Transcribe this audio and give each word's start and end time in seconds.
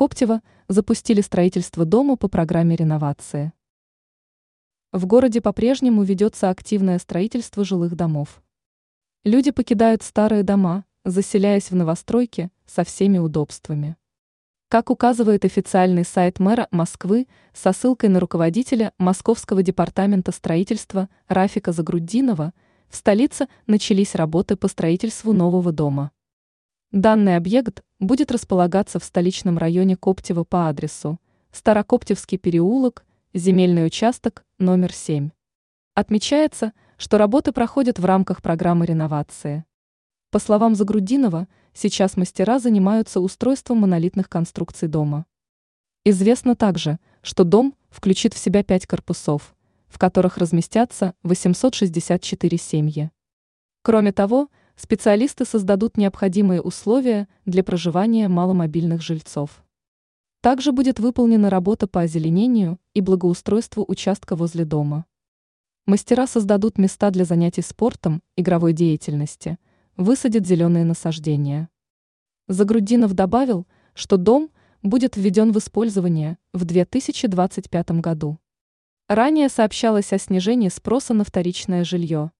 Старокоптево 0.00 0.40
запустили 0.66 1.20
строительство 1.20 1.84
дома 1.84 2.16
по 2.16 2.28
программе 2.28 2.74
реновации. 2.74 3.52
В 4.92 5.04
городе 5.04 5.42
по-прежнему 5.42 6.04
ведется 6.04 6.48
активное 6.48 6.98
строительство 6.98 7.66
жилых 7.66 7.94
домов. 7.96 8.42
Люди 9.24 9.50
покидают 9.50 10.02
старые 10.02 10.42
дома, 10.42 10.86
заселяясь 11.04 11.70
в 11.70 11.74
новостройки 11.76 12.50
со 12.64 12.82
всеми 12.82 13.18
удобствами. 13.18 13.98
Как 14.68 14.88
указывает 14.88 15.44
официальный 15.44 16.06
сайт 16.06 16.40
мэра 16.40 16.66
Москвы 16.70 17.26
со 17.52 17.72
ссылкой 17.74 18.08
на 18.08 18.20
руководителя 18.20 18.94
Московского 18.96 19.62
департамента 19.62 20.32
строительства 20.32 21.10
Рафика 21.28 21.72
Загруддинова, 21.72 22.54
в 22.88 22.96
столице 22.96 23.48
начались 23.66 24.14
работы 24.14 24.56
по 24.56 24.66
строительству 24.68 25.34
нового 25.34 25.72
дома. 25.72 26.10
Данный 26.90 27.36
объект 27.36 27.84
будет 28.00 28.32
располагаться 28.32 28.98
в 28.98 29.04
столичном 29.04 29.58
районе 29.58 29.94
Коптева 29.94 30.44
по 30.44 30.68
адресу 30.68 31.20
Старокоптевский 31.52 32.38
переулок, 32.38 33.04
земельный 33.34 33.86
участок 33.86 34.44
номер 34.58 34.92
7. 34.92 35.30
Отмечается, 35.94 36.72
что 36.96 37.18
работы 37.18 37.52
проходят 37.52 37.98
в 37.98 38.04
рамках 38.04 38.40
программы 38.40 38.86
реновации. 38.86 39.64
По 40.30 40.38
словам 40.38 40.74
Загрудинова, 40.74 41.46
сейчас 41.74 42.16
мастера 42.16 42.58
занимаются 42.58 43.20
устройством 43.20 43.78
монолитных 43.78 44.28
конструкций 44.28 44.88
дома. 44.88 45.26
Известно 46.04 46.56
также, 46.56 46.98
что 47.20 47.44
дом 47.44 47.74
включит 47.90 48.32
в 48.32 48.38
себя 48.38 48.62
пять 48.62 48.86
корпусов, 48.86 49.54
в 49.88 49.98
которых 49.98 50.38
разместятся 50.38 51.14
864 51.22 52.56
семьи. 52.56 53.10
Кроме 53.82 54.12
того, 54.12 54.48
специалисты 54.80 55.44
создадут 55.44 55.98
необходимые 55.98 56.62
условия 56.62 57.28
для 57.44 57.62
проживания 57.62 58.28
маломобильных 58.28 59.02
жильцов. 59.02 59.62
Также 60.40 60.72
будет 60.72 60.98
выполнена 60.98 61.50
работа 61.50 61.86
по 61.86 62.00
озеленению 62.00 62.78
и 62.94 63.02
благоустройству 63.02 63.84
участка 63.86 64.36
возле 64.36 64.64
дома. 64.64 65.04
Мастера 65.84 66.26
создадут 66.26 66.78
места 66.78 67.10
для 67.10 67.26
занятий 67.26 67.60
спортом, 67.60 68.22
игровой 68.36 68.72
деятельности, 68.72 69.58
высадят 69.98 70.46
зеленые 70.46 70.86
насаждения. 70.86 71.68
Загрудинов 72.48 73.12
добавил, 73.12 73.66
что 73.92 74.16
дом 74.16 74.50
будет 74.82 75.14
введен 75.14 75.52
в 75.52 75.58
использование 75.58 76.38
в 76.54 76.64
2025 76.64 77.90
году. 78.00 78.38
Ранее 79.08 79.50
сообщалось 79.50 80.14
о 80.14 80.18
снижении 80.18 80.70
спроса 80.70 81.12
на 81.12 81.24
вторичное 81.24 81.84
жилье. 81.84 82.32